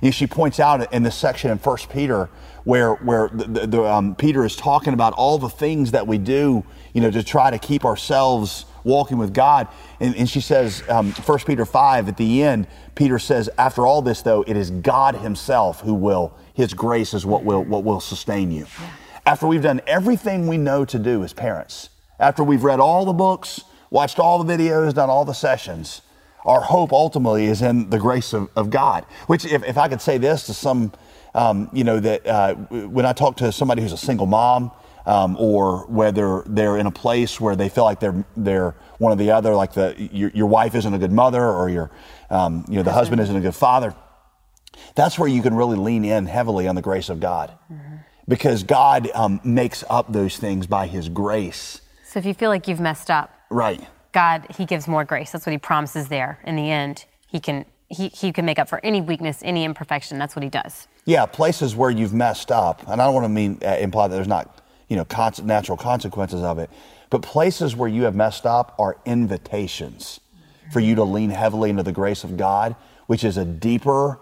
You 0.01 0.07
know, 0.07 0.11
she 0.11 0.25
points 0.25 0.59
out 0.59 0.93
in 0.93 1.03
this 1.03 1.15
section 1.15 1.51
in 1.51 1.57
First 1.57 1.89
Peter 1.89 2.29
where 2.63 2.93
where 2.95 3.29
the, 3.29 3.45
the, 3.45 3.67
the, 3.67 3.83
um, 3.83 4.15
Peter 4.15 4.45
is 4.45 4.55
talking 4.55 4.93
about 4.93 5.13
all 5.13 5.37
the 5.37 5.49
things 5.49 5.91
that 5.91 6.07
we 6.07 6.17
do, 6.17 6.63
you 6.93 7.01
know, 7.01 7.11
to 7.11 7.23
try 7.23 7.51
to 7.51 7.59
keep 7.59 7.83
ourselves 7.83 8.65
walking 8.83 9.17
with 9.17 9.33
God. 9.33 9.67
And, 9.99 10.15
and 10.15 10.29
she 10.29 10.39
says, 10.39 10.83
um, 10.87 11.11
1 11.11 11.39
Peter 11.39 11.65
5, 11.65 12.07
at 12.07 12.17
the 12.17 12.41
end, 12.41 12.67
Peter 12.95 13.19
says, 13.19 13.49
after 13.57 13.85
all 13.85 14.01
this, 14.01 14.21
though, 14.21 14.43
it 14.47 14.55
is 14.55 14.71
God 14.71 15.15
Himself 15.15 15.81
who 15.81 15.93
will, 15.93 16.33
His 16.53 16.73
grace 16.73 17.13
is 17.13 17.25
what 17.25 17.43
will, 17.43 17.63
what 17.63 17.83
will 17.83 17.99
sustain 17.99 18.51
you. 18.51 18.65
After 19.25 19.45
we've 19.45 19.61
done 19.61 19.81
everything 19.87 20.47
we 20.47 20.57
know 20.57 20.85
to 20.85 20.97
do 20.97 21.23
as 21.23 21.33
parents, 21.33 21.89
after 22.19 22.43
we've 22.43 22.63
read 22.63 22.79
all 22.79 23.05
the 23.05 23.13
books, 23.13 23.61
watched 23.89 24.19
all 24.19 24.43
the 24.43 24.51
videos, 24.51 24.93
done 24.93 25.09
all 25.09 25.25
the 25.25 25.33
sessions, 25.33 26.01
our 26.45 26.61
hope 26.61 26.93
ultimately 26.93 27.45
is 27.45 27.61
in 27.61 27.89
the 27.89 27.99
grace 27.99 28.33
of, 28.33 28.49
of 28.55 28.69
God. 28.69 29.05
Which, 29.27 29.45
if, 29.45 29.63
if 29.63 29.77
I 29.77 29.87
could 29.87 30.01
say 30.01 30.17
this 30.17 30.45
to 30.45 30.53
some, 30.53 30.93
um, 31.35 31.69
you 31.73 31.83
know, 31.83 31.99
that 31.99 32.25
uh, 32.25 32.55
when 32.55 33.05
I 33.05 33.13
talk 33.13 33.37
to 33.37 33.51
somebody 33.51 33.81
who's 33.81 33.91
a 33.91 33.97
single 33.97 34.27
mom, 34.27 34.71
um, 35.05 35.37
or 35.39 35.85
whether 35.87 36.43
they're 36.45 36.77
in 36.77 36.85
a 36.85 36.91
place 36.91 37.39
where 37.39 37.55
they 37.55 37.69
feel 37.69 37.85
like 37.85 38.01
they're 38.01 38.25
they're 38.35 38.75
one 38.97 39.13
or 39.13 39.15
the 39.15 39.31
other, 39.31 39.55
like 39.55 39.73
the 39.73 39.95
your, 40.11 40.31
your 40.33 40.47
wife 40.47 40.75
isn't 40.75 40.93
a 40.93 40.97
good 40.97 41.13
mother, 41.13 41.43
or 41.43 41.69
your 41.69 41.89
um, 42.29 42.65
you 42.67 42.75
know 42.75 42.83
the 42.83 42.91
husband 42.91 43.21
isn't 43.21 43.35
a 43.35 43.39
good 43.39 43.55
father. 43.55 43.95
That's 44.95 45.17
where 45.17 45.29
you 45.29 45.41
can 45.41 45.55
really 45.55 45.77
lean 45.77 46.03
in 46.03 46.25
heavily 46.25 46.67
on 46.67 46.75
the 46.75 46.81
grace 46.81 47.07
of 47.07 47.19
God, 47.21 47.53
because 48.27 48.63
God 48.63 49.09
um, 49.13 49.39
makes 49.45 49.83
up 49.89 50.11
those 50.11 50.37
things 50.37 50.67
by 50.67 50.87
His 50.87 51.07
grace. 51.07 51.81
So 52.17 52.19
if 52.19 52.25
you 52.25 52.33
feel 52.33 52.49
like 52.49 52.67
you've 52.67 52.79
messed 52.79 53.11
up, 53.11 53.31
Right. 53.51 53.79
God, 54.11 54.47
He 54.57 54.65
gives 54.65 54.87
more 54.87 55.05
grace. 55.05 55.31
That's 55.31 55.45
what 55.45 55.51
He 55.51 55.59
promises 55.59 56.07
there. 56.07 56.39
In 56.45 56.55
the 56.55 56.71
end, 56.71 57.05
He 57.27 57.39
can 57.39 57.63
He, 57.89 58.07
he 58.07 58.31
can 58.31 58.43
make 58.43 58.57
up 58.57 58.67
for 58.67 58.83
any 58.83 59.01
weakness, 59.01 59.41
any 59.43 59.63
imperfection. 59.63 60.17
That's 60.17 60.35
what 60.35 60.41
He 60.41 60.49
does. 60.49 60.87
Yeah, 61.05 61.27
places 61.27 61.75
where 61.75 61.91
you've 61.91 62.15
messed 62.15 62.51
up, 62.51 62.81
and 62.87 62.99
I 62.99 63.05
don't 63.05 63.13
want 63.13 63.25
to 63.25 63.29
mean 63.29 63.59
uh, 63.63 63.77
imply 63.79 64.07
that 64.07 64.15
there's 64.15 64.27
not, 64.27 64.63
you 64.87 64.95
know, 64.95 65.05
con- 65.05 65.33
natural 65.43 65.77
consequences 65.77 66.41
of 66.41 66.57
it, 66.57 66.71
but 67.11 67.21
places 67.21 67.75
where 67.75 67.87
you 67.87 68.05
have 68.05 68.15
messed 68.15 68.47
up 68.47 68.73
are 68.79 68.97
invitations 69.05 70.19
for 70.71 70.79
you 70.79 70.95
to 70.95 71.03
lean 71.03 71.29
heavily 71.29 71.69
into 71.69 71.83
the 71.83 71.91
grace 71.91 72.23
of 72.23 72.35
God, 72.35 72.75
which 73.05 73.23
is 73.23 73.37
a 73.37 73.45
deeper 73.45 74.19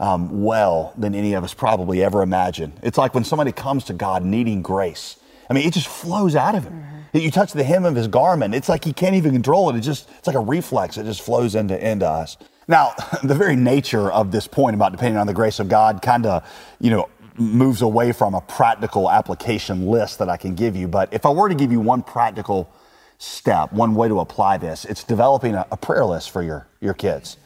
um, 0.00 0.42
well 0.42 0.92
than 0.98 1.14
any 1.14 1.34
of 1.34 1.44
us 1.44 1.54
probably 1.54 2.02
ever 2.02 2.20
imagined. 2.20 2.80
It's 2.82 2.98
like 2.98 3.14
when 3.14 3.22
somebody 3.22 3.52
comes 3.52 3.84
to 3.84 3.92
God 3.92 4.24
needing 4.24 4.60
grace. 4.60 5.20
I 5.48 5.54
mean, 5.54 5.68
it 5.68 5.72
just 5.72 5.86
flows 5.86 6.34
out 6.34 6.56
of 6.56 6.64
him. 6.64 6.84
You 7.12 7.30
touch 7.30 7.52
the 7.52 7.64
hem 7.64 7.84
of 7.84 7.94
his 7.94 8.08
garment, 8.08 8.54
it's 8.54 8.68
like 8.68 8.84
he 8.84 8.92
can't 8.92 9.14
even 9.14 9.32
control 9.32 9.70
it. 9.70 9.76
It 9.76 9.80
just 9.80 10.08
it's 10.18 10.26
like 10.26 10.36
a 10.36 10.40
reflex. 10.40 10.98
It 10.98 11.04
just 11.04 11.22
flows 11.22 11.54
into 11.54 11.78
into 11.86 12.06
us. 12.06 12.36
Now, 12.68 12.92
the 13.22 13.34
very 13.34 13.56
nature 13.56 14.12
of 14.12 14.30
this 14.30 14.46
point 14.46 14.74
about 14.74 14.92
depending 14.92 15.16
on 15.16 15.26
the 15.26 15.34
grace 15.34 15.58
of 15.58 15.68
God 15.68 16.02
kind 16.02 16.26
of, 16.26 16.46
you 16.80 16.90
know, 16.90 17.08
moves 17.36 17.82
away 17.82 18.12
from 18.12 18.34
a 18.34 18.40
practical 18.40 19.10
application 19.10 19.86
list 19.86 20.18
that 20.18 20.28
I 20.28 20.36
can 20.36 20.54
give 20.54 20.76
you. 20.76 20.88
But 20.88 21.12
if 21.12 21.24
I 21.24 21.30
were 21.30 21.48
to 21.48 21.54
give 21.54 21.72
you 21.72 21.80
one 21.80 22.02
practical 22.02 22.70
step, 23.18 23.72
one 23.72 23.94
way 23.94 24.08
to 24.08 24.20
apply 24.20 24.58
this, 24.58 24.84
it's 24.84 25.04
developing 25.04 25.54
a, 25.54 25.66
a 25.70 25.76
prayer 25.76 26.04
list 26.04 26.30
for 26.30 26.42
your, 26.42 26.66
your 26.80 26.94
kids. 26.94 27.36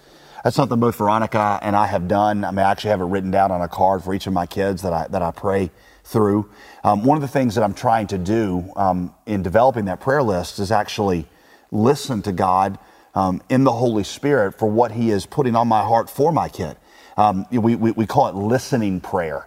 That's 0.43 0.57
something 0.57 0.81
both 0.81 0.97
Veronica 0.97 1.61
and 1.63 1.77
I 1.77 1.87
have 1.87 2.09
done. 2.09 2.45
I 2.45 2.51
mean, 2.51 2.61
I 2.61 2.71
actually 2.71 2.91
have 2.91 3.01
it 3.01 3.05
written 3.05 3.31
down 3.31 3.53
on 3.53 3.61
a 3.61 3.69
card 3.69 4.03
for 4.03 4.13
each 4.13 4.27
of 4.27 4.33
my 4.33 4.47
kids 4.47 4.83
that 4.83 4.93
I, 4.93 5.07
that 5.09 5.23
I 5.23 5.31
pray 5.31 5.71
through. 6.05 6.51
Um, 6.85 7.05
one 7.05 7.17
of 7.17 7.23
the 7.23 7.29
things 7.29 7.55
that 7.55 7.65
I'm 7.65 7.75
trying 7.75 8.07
to 8.09 8.19
do 8.19 8.71
um, 8.77 9.15
in 9.27 9.43
developing 9.43 9.87
that 9.87 10.01
prayer 10.01 10.23
list 10.23 10.59
is 10.59 10.73
actually 10.73 11.27
listen 11.71 12.23
to 12.23 12.33
God 12.33 12.79
um, 13.15 13.43
in 13.49 13.65
the 13.65 13.73
Holy 13.73 14.05
Spirit 14.05 14.59
for 14.59 14.67
what 14.69 14.93
He 14.93 15.11
is 15.11 15.27
putting 15.27 15.55
on 15.55 15.69
my 15.69 15.83
heart 15.83 16.09
for 16.09 16.33
my 16.33 16.49
kid. 16.49 16.77
Um, 17.17 17.47
we, 17.51 17.77
we, 17.77 17.91
we, 17.93 18.07
call 18.07 18.29
it 18.29 18.35
listening 18.35 19.01
prayer. 19.01 19.47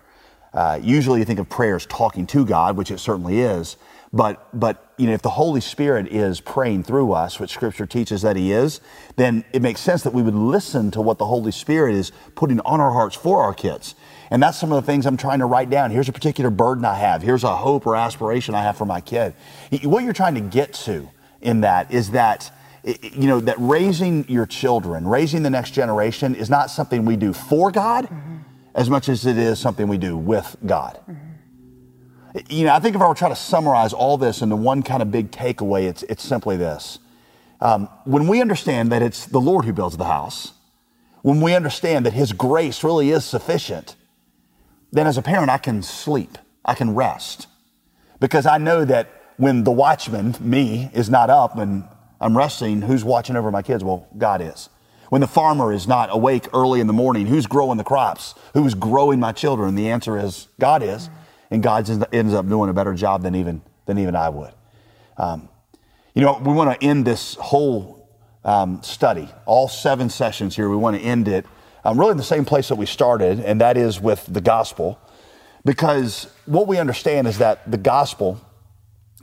Uh, 0.54 0.80
usually 0.82 1.20
you 1.20 1.26
think 1.26 1.40
of 1.40 1.50
prayer 1.50 1.76
as 1.76 1.86
talking 1.86 2.28
to 2.28 2.46
God, 2.46 2.78
which 2.78 2.92
it 2.92 3.00
certainly 3.00 3.40
is. 3.40 3.76
But, 4.14 4.48
but 4.58 4.94
you 4.98 5.08
know, 5.08 5.14
if 5.14 5.22
the 5.22 5.32
Holy 5.32 5.60
Spirit 5.60 6.08
is 6.08 6.40
praying 6.40 6.84
through 6.84 7.12
us, 7.12 7.40
which 7.40 7.50
Scripture 7.50 7.86
teaches 7.86 8.22
that 8.22 8.36
He 8.38 8.52
is, 8.52 8.80
then 9.18 9.44
it 9.52 9.62
makes 9.62 9.82
sense 9.82 10.04
that 10.04 10.14
we 10.14 10.22
would 10.22 10.36
listen 10.36 10.92
to 10.92 11.02
what 11.02 11.18
the 11.18 11.26
Holy 11.26 11.52
Spirit 11.52 11.96
is 11.96 12.12
putting 12.36 12.60
on 12.62 12.80
our 12.80 12.92
hearts 12.92 13.16
for 13.16 13.42
our 13.42 13.54
kids. 13.54 13.96
And 14.32 14.42
that's 14.42 14.58
some 14.58 14.72
of 14.72 14.84
the 14.84 14.92
things 14.92 15.06
I'm 15.06 15.18
trying 15.18 15.40
to 15.40 15.46
write 15.46 15.70
down. 15.70 15.92
Here's 15.92 16.10
a 16.10 16.14
particular 16.14 16.50
burden 16.50 16.86
I 16.86 16.96
have. 16.96 17.22
Here's 17.22 17.44
a 17.44 17.56
hope 17.56 17.86
or 17.86 17.96
aspiration 17.96 18.56
I 18.56 18.64
have 18.64 18.78
for 18.78 18.86
my 18.86 19.02
kid. 19.02 19.34
What 19.84 20.04
you're 20.04 20.14
trying 20.14 20.36
to 20.36 20.42
get 20.42 20.74
to 20.74 21.10
in 21.42 21.62
that 21.62 21.92
is 21.92 22.12
that 22.12 22.52
you 22.84 23.28
know 23.28 23.40
that 23.40 23.56
raising 23.58 24.30
your 24.30 24.46
children, 24.46 25.08
raising 25.08 25.42
the 25.42 25.50
next 25.50 25.72
generation 25.72 26.36
is 26.36 26.50
not 26.50 26.70
something 26.70 27.04
we 27.06 27.16
do 27.16 27.34
for 27.34 27.72
God 27.72 28.06
mm-hmm. 28.06 28.38
as 28.76 28.90
much 28.92 29.10
as 29.10 29.26
it 29.26 29.38
is 29.38 29.60
something 29.60 29.88
we 29.88 29.98
do 29.98 30.16
with 30.16 30.56
God. 30.66 31.00
Mm-hmm 31.10 31.26
you 32.50 32.66
know, 32.66 32.74
I 32.74 32.80
think 32.80 32.96
if 32.96 33.02
I 33.02 33.08
were 33.08 33.16
trying 33.16 33.32
to 33.32 33.40
summarize 33.40 33.94
all 33.94 34.18
this 34.18 34.42
into 34.42 34.56
one 34.56 34.84
kind 34.84 35.02
of 35.02 35.12
big 35.12 35.32
takeaway, 35.32 35.88
it's, 35.88 36.04
it's 36.04 36.24
simply 36.24 36.58
this. 36.58 37.00
Um, 37.62 37.88
when 38.04 38.28
we 38.28 38.42
understand 38.42 38.92
that 38.92 39.02
it's 39.02 39.26
the 39.26 39.40
Lord 39.40 39.66
who 39.66 39.74
builds 39.74 39.96
the 39.96 40.06
house, 40.06 40.54
when 41.22 41.42
we 41.42 41.56
understand 41.56 42.06
that 42.06 42.14
His 42.14 42.34
grace 42.34 42.84
really 42.84 43.12
is 43.12 43.24
sufficient, 43.24 43.96
then 44.92 45.08
as 45.08 45.18
a 45.18 45.22
parent, 45.22 45.50
I 45.50 45.58
can 45.58 45.82
sleep, 45.82 46.38
I 46.64 46.74
can 46.74 46.96
rest. 46.96 47.48
Because 48.20 48.46
I 48.46 48.58
know 48.58 48.86
that 48.86 49.10
when 49.38 49.64
the 49.64 49.72
watchman, 49.72 50.36
me, 50.40 50.90
is 50.94 51.10
not 51.10 51.30
up 51.30 51.58
and 51.58 51.84
I'm 52.22 52.38
resting, 52.38 52.82
who's 52.82 53.04
watching 53.04 53.36
over 53.36 53.52
my 53.52 53.62
kids? 53.62 53.84
Well, 53.84 54.08
God 54.18 54.42
is. 54.42 54.70
When 55.10 55.22
the 55.22 55.28
farmer 55.28 55.72
is 55.72 55.88
not 55.88 56.10
awake 56.12 56.48
early 56.54 56.80
in 56.80 56.88
the 56.88 56.94
morning, 56.94 57.28
who's 57.28 57.46
growing 57.46 57.78
the 57.78 57.84
crops? 57.84 58.34
Who's 58.54 58.74
growing 58.74 59.20
my 59.20 59.32
children? 59.32 59.76
The 59.76 59.90
answer 59.90 60.18
is 60.18 60.48
God 60.60 60.82
is 60.82 61.10
and 61.52 61.62
God 61.62 61.90
ends 62.14 62.34
up 62.34 62.48
doing 62.48 62.70
a 62.70 62.74
better 62.74 62.94
job 62.94 63.22
than 63.22 63.36
even 63.36 63.62
than 63.86 64.00
even 64.00 64.16
I 64.16 64.30
would. 64.30 64.54
Um, 65.18 65.50
you 66.14 66.22
know, 66.22 66.40
we 66.44 66.54
want 66.54 66.80
to 66.80 66.86
end 66.86 67.06
this 67.06 67.36
whole 67.36 68.10
um, 68.44 68.82
study, 68.82 69.30
all 69.46 69.68
seven 69.68 70.10
sessions 70.10 70.56
here. 70.56 70.70
We 70.70 70.76
want 70.76 70.98
to 70.98 71.02
end 71.04 71.28
it 71.28 71.46
um, 71.86 72.00
really 72.00 72.12
in 72.12 72.18
the 72.18 72.24
same 72.24 72.44
place 72.44 72.68
that 72.70 72.76
we 72.76 72.88
started, 72.88 73.40
and 73.40 73.62
that 73.62 73.78
is 73.78 74.02
with 74.02 74.26
the 74.26 74.42
gospel, 74.42 75.00
because 75.64 76.28
what 76.46 76.68
we 76.68 76.78
understand 76.80 77.28
is 77.28 77.38
that 77.38 77.70
the 77.70 77.78
gospel 77.78 78.42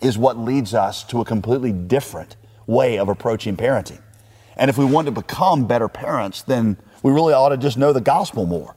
is 0.00 0.16
what 0.16 0.38
leads 0.38 0.72
us 0.72 1.04
to 1.04 1.20
a 1.20 1.24
completely 1.24 1.72
different 1.72 2.36
way 2.66 2.98
of 2.98 3.08
approaching 3.08 3.56
parenting. 3.56 4.00
And 4.56 4.70
if 4.70 4.78
we 4.78 4.84
want 4.84 5.06
to 5.06 5.12
become 5.12 5.66
better 5.66 5.88
parents, 5.88 6.42
then 6.42 6.76
we 7.02 7.12
really 7.12 7.32
ought 7.32 7.50
to 7.50 7.56
just 7.56 7.76
know 7.76 7.92
the 7.92 8.00
gospel 8.00 8.46
more. 8.46 8.76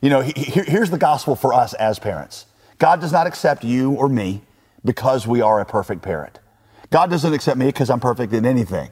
You 0.00 0.10
know, 0.10 0.20
he, 0.20 0.32
here's 0.36 0.90
the 0.90 0.98
gospel 0.98 1.36
for 1.36 1.54
us 1.54 1.74
as 1.74 1.98
parents. 1.98 2.46
God 2.78 3.00
does 3.00 3.12
not 3.12 3.28
accept 3.28 3.62
you 3.62 3.92
or 3.92 4.08
me 4.08 4.42
because 4.84 5.26
we 5.26 5.40
are 5.40 5.60
a 5.60 5.64
perfect 5.64 6.02
parent. 6.02 6.40
God 6.90 7.08
doesn't 7.08 7.32
accept 7.32 7.56
me 7.56 7.66
because 7.66 7.88
I'm 7.88 8.00
perfect 8.00 8.32
in 8.32 8.44
anything. 8.44 8.90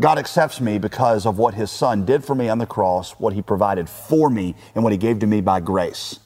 God 0.00 0.18
accepts 0.18 0.60
me 0.60 0.78
because 0.78 1.26
of 1.26 1.38
what 1.38 1.54
his 1.54 1.70
son 1.70 2.06
did 2.06 2.24
for 2.24 2.34
me 2.34 2.48
on 2.48 2.58
the 2.58 2.66
cross, 2.66 3.12
what 3.12 3.34
he 3.34 3.42
provided 3.42 3.88
for 3.88 4.30
me, 4.30 4.54
and 4.74 4.82
what 4.82 4.92
he 4.92 4.98
gave 4.98 5.18
to 5.20 5.26
me 5.26 5.42
by 5.42 5.60
grace. 5.60 6.18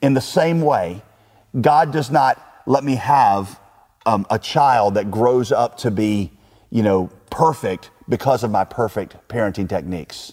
In 0.00 0.14
the 0.14 0.20
same 0.20 0.62
way, 0.62 1.02
God 1.60 1.92
does 1.92 2.10
not 2.10 2.42
let 2.66 2.84
me 2.84 2.96
have 2.96 3.60
um, 4.06 4.26
a 4.30 4.38
child 4.38 4.94
that 4.94 5.10
grows 5.10 5.52
up 5.52 5.76
to 5.78 5.90
be, 5.90 6.32
you 6.70 6.82
know, 6.82 7.10
perfect 7.30 7.90
because 8.08 8.42
of 8.42 8.50
my 8.50 8.64
perfect 8.64 9.16
parenting 9.28 9.68
techniques. 9.68 10.32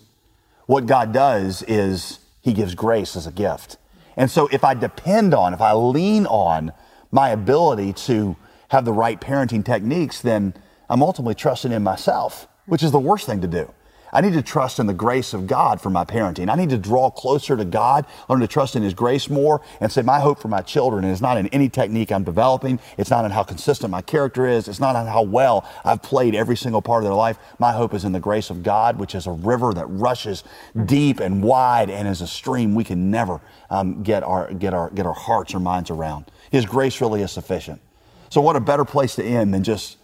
What 0.66 0.86
God 0.86 1.12
does 1.12 1.64
is 1.64 2.20
he 2.42 2.54
gives 2.54 2.76
grace 2.76 3.16
as 3.16 3.28
a 3.28 3.32
gift. 3.32 3.78
And 4.16 4.32
so 4.32 4.48
if 4.52 4.64
I 4.64 4.74
depend 4.74 5.34
on, 5.34 5.54
if 5.54 5.62
I 5.62 5.74
lean 5.74 6.26
on 6.26 6.72
my 7.12 7.30
ability 7.30 7.94
to 7.94 8.38
have 8.70 8.86
the 8.86 8.94
right 8.94 9.20
parenting 9.20 9.66
techniques, 9.66 10.22
then 10.22 10.54
I'm 10.90 11.04
ultimately 11.04 11.36
trusting 11.36 11.72
in 11.72 11.84
myself, 11.84 12.48
which 12.70 12.84
is 12.84 12.92
the 12.92 13.00
worst 13.00 13.26
thing 13.26 13.42
to 13.42 13.48
do. 13.48 13.74
I 14.12 14.22
need 14.22 14.34
to 14.34 14.42
trust 14.42 14.80
in 14.80 14.88
the 14.88 14.94
grace 14.94 15.34
of 15.34 15.48
God 15.48 15.80
for 15.80 15.90
my 15.90 16.04
parenting. 16.04 16.52
I 16.52 16.56
need 16.56 16.70
to 16.72 16.78
draw 16.78 17.12
closer 17.12 17.56
to 17.56 17.66
God, 17.66 18.06
learn 18.28 18.40
to 18.40 18.48
trust 18.48 18.76
in 18.76 18.84
His 18.84 18.94
grace 18.94 19.30
more, 19.30 19.62
and 19.80 19.92
say, 19.92 20.02
My 20.02 20.20
hope 20.20 20.40
for 20.40 20.48
my 20.48 20.62
children 20.62 21.06
is 21.06 21.22
not 21.22 21.38
in 21.38 21.48
any 21.48 21.70
technique 21.70 22.12
I'm 22.12 22.24
developing. 22.24 22.80
It's 22.98 23.10
not 23.10 23.26
in 23.26 23.32
how 23.32 23.44
consistent 23.44 23.92
my 23.92 24.02
character 24.02 24.48
is. 24.48 24.68
It's 24.68 24.80
not 24.80 24.96
in 24.96 25.06
how 25.06 25.22
well 25.22 25.68
I've 25.86 26.02
played 26.02 26.36
every 26.36 26.58
single 26.58 26.82
part 26.82 27.04
of 27.04 27.10
their 27.10 27.16
life. 27.16 27.38
My 27.60 27.72
hope 27.72 27.94
is 27.94 28.04
in 28.04 28.12
the 28.12 28.20
grace 28.20 28.50
of 28.50 28.64
God, 28.64 28.98
which 28.98 29.14
is 29.14 29.28
a 29.28 29.32
river 29.32 29.74
that 29.74 29.86
rushes 29.86 30.44
deep 30.86 31.20
and 31.20 31.44
wide 31.44 31.90
and 31.90 32.08
is 32.08 32.22
a 32.22 32.28
stream 32.28 32.74
we 32.76 32.84
can 32.84 33.12
never 33.12 33.42
um, 33.70 34.02
get, 34.02 34.24
our, 34.24 34.52
get, 34.54 34.74
our, 34.74 34.90
get 34.90 35.06
our 35.06 35.14
hearts 35.14 35.54
or 35.54 35.60
minds 35.60 35.90
around. 35.90 36.26
His 36.52 36.66
grace 36.66 37.00
really 37.00 37.22
is 37.22 37.32
sufficient. 37.32 37.82
So, 38.30 38.42
what 38.42 38.56
a 38.56 38.60
better 38.60 38.86
place 38.86 39.16
to 39.16 39.24
end 39.24 39.54
than 39.54 39.64
just 39.64 39.98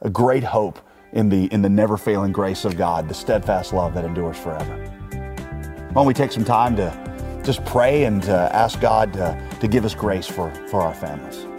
a 0.00 0.10
great 0.10 0.44
hope 0.44 0.78
in 1.12 1.28
the, 1.28 1.46
in 1.52 1.62
the 1.62 1.68
never 1.68 1.96
failing 1.96 2.32
grace 2.32 2.64
of 2.64 2.76
God, 2.76 3.08
the 3.08 3.14
steadfast 3.14 3.72
love 3.72 3.94
that 3.94 4.04
endures 4.04 4.38
forever. 4.38 4.76
Why 5.10 5.92
don't 5.94 6.06
we 6.06 6.14
take 6.14 6.32
some 6.32 6.44
time 6.44 6.76
to 6.76 7.40
just 7.44 7.64
pray 7.64 8.04
and 8.04 8.28
uh, 8.28 8.48
ask 8.52 8.80
God 8.80 9.12
to, 9.14 9.48
to 9.60 9.68
give 9.68 9.84
us 9.84 9.94
grace 9.94 10.26
for, 10.26 10.50
for 10.68 10.80
our 10.80 10.94
families? 10.94 11.49